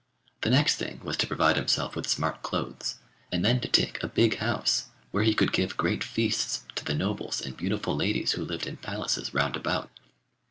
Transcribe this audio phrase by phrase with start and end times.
[0.41, 2.95] The next thing was to provide himself with smart clothes,
[3.31, 6.95] and then to take a big house where he could give great feasts to the
[6.95, 9.91] nobles and beautiful ladies who lived in palaces round about.